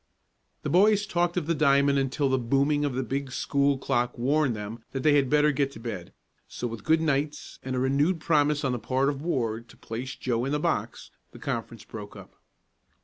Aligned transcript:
The 0.63 0.69
boys 0.71 1.05
talked 1.05 1.37
of 1.37 1.45
the 1.45 1.53
diamond 1.53 1.99
until 1.99 2.27
the 2.27 2.39
booming 2.39 2.83
of 2.85 2.95
the 2.95 3.03
big 3.03 3.31
school 3.31 3.77
clock 3.77 4.17
warned 4.17 4.55
them 4.55 4.83
that 4.93 5.03
they 5.03 5.13
had 5.13 5.29
better 5.29 5.51
get 5.51 5.71
to 5.73 5.79
bed; 5.79 6.11
so 6.47 6.65
with 6.65 6.83
good 6.83 7.01
nights 7.01 7.59
and 7.61 7.75
a 7.75 7.79
renewed 7.79 8.19
promise 8.19 8.65
on 8.65 8.71
the 8.71 8.79
part 8.79 9.09
of 9.09 9.21
Ward 9.21 9.69
to 9.69 9.77
place 9.77 10.15
Joe 10.15 10.43
in 10.43 10.53
the 10.53 10.59
box, 10.59 11.11
the 11.33 11.37
conference 11.37 11.85
broke 11.85 12.15
up. 12.15 12.33